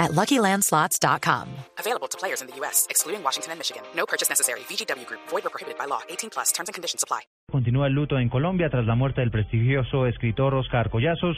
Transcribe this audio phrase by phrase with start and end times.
[0.00, 1.46] at LuckyLandSlots.com.
[1.78, 3.82] Available to players in the U.S., excluding Washington and Michigan.
[3.94, 4.60] No purchase necessary.
[4.60, 5.20] VGW Group.
[5.28, 6.00] Void or prohibited by law.
[6.08, 6.50] 18 plus.
[6.52, 7.20] Terms and conditions apply.
[7.52, 11.36] Continúa el luto en Colombia tras la muerte del prestigioso escritor Oscar Collazos,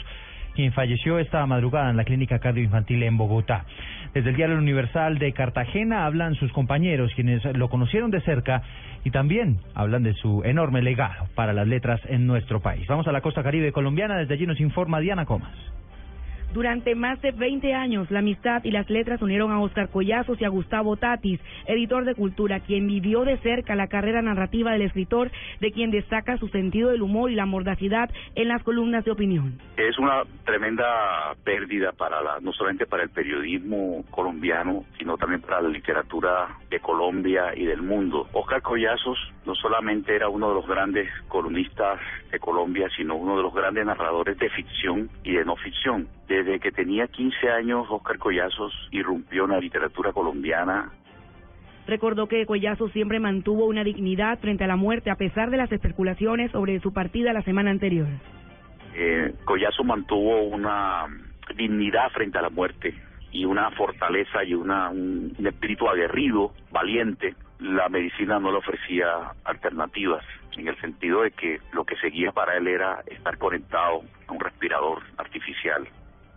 [0.54, 3.64] quien falleció esta madrugada en la clínica cardioinfantil en Bogotá.
[4.14, 8.62] Desde el diario Universal de Cartagena hablan sus compañeros, quienes lo conocieron de cerca
[9.04, 12.86] y también hablan de su enorme legado para las letras en nuestro país.
[12.88, 15.56] Vamos a la costa caribe colombiana, desde allí nos informa Diana Comas.
[16.52, 20.44] Durante más de 20 años, la amistad y las letras unieron a Oscar Collazos y
[20.44, 25.30] a Gustavo Tatis, editor de cultura, quien vivió de cerca la carrera narrativa del escritor,
[25.60, 29.58] de quien destaca su sentido del humor y la mordacidad en las columnas de opinión.
[29.78, 35.62] Es una tremenda pérdida para la, no solamente para el periodismo colombiano, sino también para
[35.62, 38.28] la literatura de Colombia y del mundo.
[38.34, 41.98] Oscar Collazos no solamente era uno de los grandes columnistas
[42.30, 46.08] de Colombia, sino uno de los grandes narradores de ficción y de no ficción.
[46.32, 50.90] Desde que tenía 15 años, Oscar Collazos irrumpió en la literatura colombiana.
[51.86, 55.70] Recordó que Collazos siempre mantuvo una dignidad frente a la muerte a pesar de las
[55.70, 58.06] especulaciones sobre su partida la semana anterior.
[58.94, 61.04] Eh, Collazo mantuvo una
[61.54, 62.94] dignidad frente a la muerte
[63.30, 67.34] y una fortaleza y una, un, un espíritu aguerrido, valiente.
[67.60, 70.24] La medicina no le ofrecía alternativas
[70.56, 74.40] en el sentido de que lo que seguía para él era estar conectado a un
[74.40, 75.86] respirador artificial.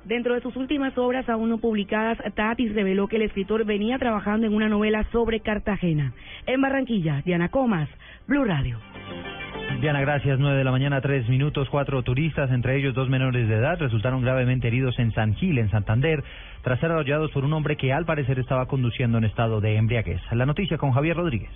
[0.06, 4.46] Dentro de sus últimas obras aún no publicadas, Tatis reveló que el escritor venía trabajando
[4.46, 6.14] en una novela sobre Cartagena.
[6.46, 7.90] En Barranquilla, Diana Comas,
[8.28, 8.80] Blue Radio.
[9.82, 10.40] Diana, gracias.
[10.40, 11.68] Nueve de la mañana, tres minutos.
[11.70, 15.72] Cuatro turistas, entre ellos dos menores de edad, resultaron gravemente heridos en San Gil, en
[15.72, 16.24] Santander,
[16.62, 20.22] tras ser arrollados por un hombre que al parecer estaba conduciendo en estado de embriaguez.
[20.32, 21.52] La noticia con Javier Rodríguez.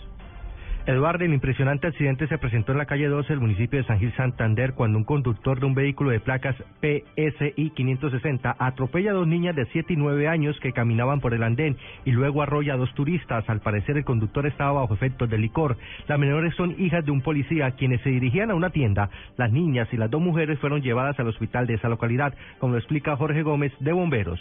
[0.85, 4.13] Eduardo, el impresionante accidente se presentó en la calle 12 del municipio de San Gil
[4.15, 9.55] Santander cuando un conductor de un vehículo de placas PSI 560 atropella a dos niñas
[9.55, 12.93] de 7 y 9 años que caminaban por el andén y luego arrolla a dos
[12.95, 13.47] turistas.
[13.49, 15.77] Al parecer el conductor estaba bajo efectos de licor.
[16.07, 19.09] Las menores son hijas de un policía quienes se dirigían a una tienda.
[19.37, 22.79] Las niñas y las dos mujeres fueron llevadas al hospital de esa localidad, como lo
[22.79, 24.39] explica Jorge Gómez de Bomberos.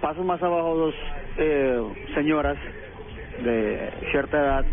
[0.00, 0.94] Paso más abajo dos
[1.38, 1.82] eh,
[2.14, 2.56] señoras
[3.44, 4.64] de cierta edad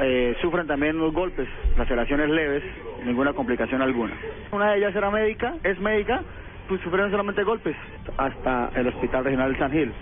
[0.00, 2.62] eh, sufren también unos golpes, laceraciones leves,
[3.04, 4.14] ninguna complicación alguna.
[4.52, 6.22] Una de ellas era médica, es médica,
[6.68, 7.76] pues sufrieron solamente golpes
[8.16, 9.92] hasta el Hospital Regional de San Gil.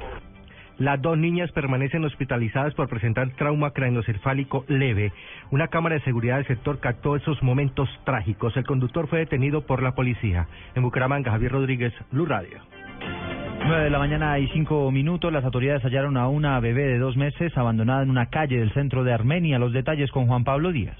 [0.78, 5.10] Las dos niñas permanecen hospitalizadas por presentar trauma craneoencefálico leve.
[5.50, 8.54] Una cámara de seguridad del sector captó esos momentos trágicos.
[8.58, 10.48] El conductor fue detenido por la policía.
[10.74, 12.60] En Bucaramanga, Javier Rodríguez, Blue Radio.
[13.66, 17.16] 9 de la mañana y cinco minutos, las autoridades hallaron a una bebé de dos
[17.16, 19.58] meses abandonada en una calle del centro de Armenia.
[19.58, 20.96] Los detalles con Juan Pablo Díaz.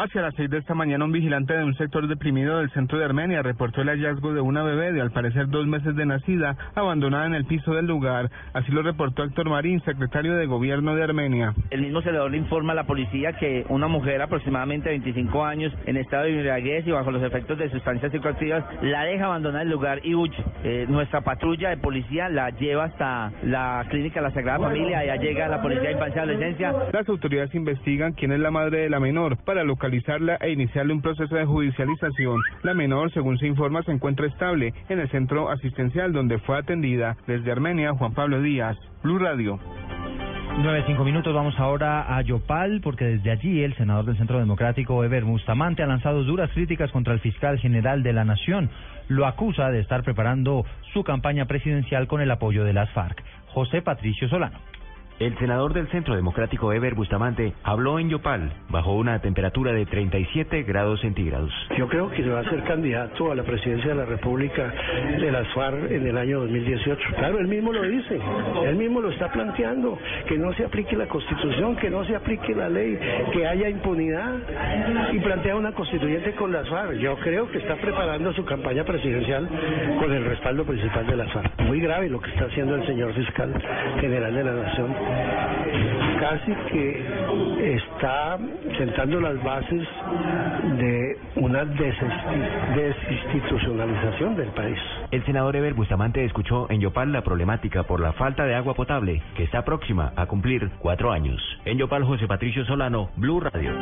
[0.00, 3.04] Hacia las seis de esta mañana, un vigilante de un sector deprimido del centro de
[3.04, 7.26] Armenia reportó el hallazgo de una bebé de al parecer dos meses de nacida, abandonada
[7.26, 8.30] en el piso del lugar.
[8.52, 11.52] Así lo reportó Héctor Marín, secretario de Gobierno de Armenia.
[11.70, 15.74] El mismo senador le informa a la policía que una mujer aproximadamente de 25 años,
[15.84, 19.70] en estado de embriaguez y bajo los efectos de sustancias psicoactivas, la deja abandonar el
[19.70, 20.44] lugar y huye.
[20.64, 25.16] Eh, nuestra patrulla de policía la lleva hasta la clínica de la Sagrada Familia, allá
[25.16, 26.74] llega la policía de infancia y adolescencia.
[26.92, 31.02] Las autoridades investigan quién es la madre de la menor para localizarla e iniciarle un
[31.02, 32.40] proceso de judicialización.
[32.62, 37.16] La menor, según se informa, se encuentra estable en el centro asistencial donde fue atendida.
[37.26, 39.58] Desde Armenia, Juan Pablo Díaz, Blue Radio.
[40.60, 45.04] Nueve cinco minutos, vamos ahora a Yopal, porque desde allí el senador del Centro Democrático,
[45.04, 48.68] Eber Mustamante, ha lanzado duras críticas contra el fiscal general de la Nación.
[49.06, 53.22] Lo acusa de estar preparando su campaña presidencial con el apoyo de las FARC.
[53.54, 54.58] José Patricio Solano.
[55.18, 60.62] El senador del Centro Democrático Eber Bustamante habló en Yopal bajo una temperatura de 37
[60.62, 61.50] grados centígrados.
[61.76, 64.72] Yo creo que se va a ser candidato a la presidencia de la República
[65.18, 67.00] de las FARC en el año 2018.
[67.16, 68.20] Claro, él mismo lo dice,
[68.64, 69.98] él mismo lo está planteando,
[70.28, 72.96] que no se aplique la Constitución, que no se aplique la ley,
[73.32, 74.36] que haya impunidad
[75.12, 76.92] y plantea una constituyente con las FARC.
[76.98, 79.48] Yo creo que está preparando su campaña presidencial
[79.98, 81.60] con el respaldo principal de las FARC.
[81.62, 83.52] Muy grave lo que está haciendo el señor fiscal
[84.00, 85.07] general de la Nación
[86.18, 88.38] casi que está
[88.76, 89.88] sentando las bases
[90.78, 94.78] de una desinstitucionalización del país.
[95.10, 99.22] El senador Eber Bustamante escuchó en Yopal la problemática por la falta de agua potable,
[99.36, 101.40] que está próxima a cumplir cuatro años.
[101.64, 103.72] En Yopal, José Patricio Solano, Blue Radio.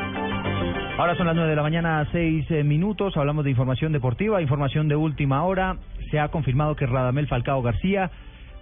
[0.98, 3.16] Ahora son las nueve de la mañana, seis eh, minutos.
[3.16, 5.76] Hablamos de información deportiva, información de última hora.
[6.10, 8.10] Se ha confirmado que Radamel Falcao García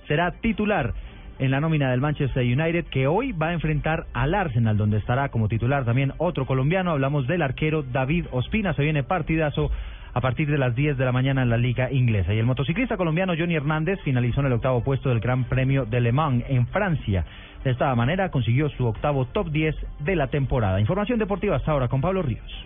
[0.09, 0.95] será titular
[1.39, 5.31] en la nómina del Manchester United, que hoy va a enfrentar al Arsenal, donde estará
[5.31, 6.93] como titular también otro colombiano.
[6.93, 8.75] Hablamos del arquero David Ospina.
[8.75, 9.71] Se viene partidazo
[10.13, 12.33] a partir de las 10 de la mañana en la Liga Inglesa.
[12.33, 16.01] Y el motociclista colombiano Johnny Hernández finalizó en el octavo puesto del Gran Premio de
[16.01, 17.25] Le Mans en Francia.
[17.65, 20.81] De esta manera consiguió su octavo top 10 de la temporada.
[20.81, 22.65] Información deportiva hasta ahora con Pablo Ríos.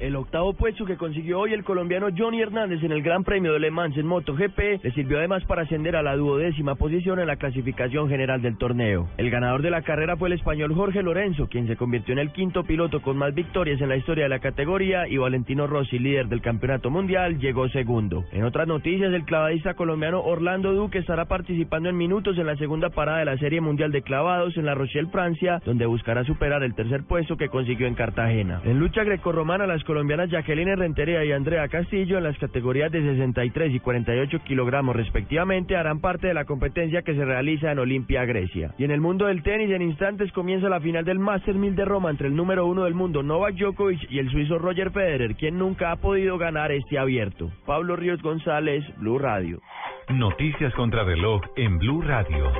[0.00, 3.60] El octavo puesto que consiguió hoy el colombiano Johnny Hernández en el Gran Premio de
[3.60, 7.36] Le Mans en MotoGP le sirvió además para ascender a la duodécima posición en la
[7.36, 9.10] clasificación general del torneo.
[9.18, 12.32] El ganador de la carrera fue el español Jorge Lorenzo, quien se convirtió en el
[12.32, 16.28] quinto piloto con más victorias en la historia de la categoría y Valentino Rossi, líder
[16.28, 18.24] del campeonato mundial, llegó segundo.
[18.32, 22.88] En otras noticias, el clavadista colombiano Orlando Duque estará participando en minutos en la segunda
[22.88, 26.74] parada de la Serie Mundial de Clavados en La Rochelle, Francia, donde buscará superar el
[26.74, 28.62] tercer puesto que consiguió en Cartagena.
[28.64, 33.74] En lucha grecorromana, las colombianas Jacqueline Rentería y Andrea Castillo en las categorías de 63
[33.74, 38.72] y 48 kilogramos respectivamente harán parte de la competencia que se realiza en Olimpia, Grecia.
[38.78, 41.84] Y en el mundo del tenis, en instantes comienza la final del Master 1000 de
[41.84, 45.58] Roma entre el número uno del mundo Novak Djokovic y el suizo Roger Federer, quien
[45.58, 47.50] nunca ha podido ganar este abierto.
[47.66, 49.60] Pablo Ríos González, Blue Radio.
[50.08, 52.52] Noticias contra reloj en Blue Radio.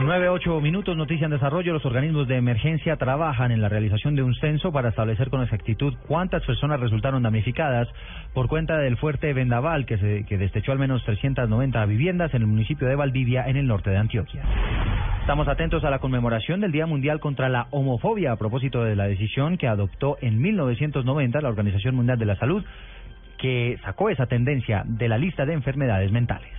[0.00, 1.72] Nueve, ocho minutos, noticia en desarrollo.
[1.72, 5.94] Los organismos de emergencia trabajan en la realización de un censo para establecer con exactitud
[6.08, 7.88] cuántas personas resultaron damnificadas
[8.34, 12.48] por cuenta del fuerte vendaval que, se, que destechó al menos 390 viviendas en el
[12.48, 14.42] municipio de Valdivia, en el norte de Antioquia.
[15.20, 19.06] Estamos atentos a la conmemoración del Día Mundial contra la Homofobia a propósito de la
[19.06, 22.64] decisión que adoptó en 1990 la Organización Mundial de la Salud,
[23.38, 26.50] que sacó esa tendencia de la lista de enfermedades mentales.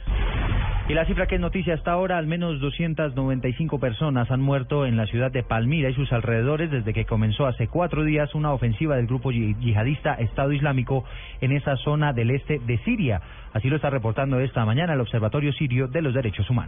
[0.88, 4.98] Y la cifra que es noticia hasta ahora, al menos 295 personas han muerto en
[4.98, 8.96] la ciudad de Palmira y sus alrededores desde que comenzó hace cuatro días una ofensiva
[8.96, 11.04] del grupo yihadista Estado Islámico
[11.42, 13.20] en esa zona del este de Siria.
[13.52, 16.64] Así lo está reportando esta mañana el Observatorio Sirio de los Derechos Humanos.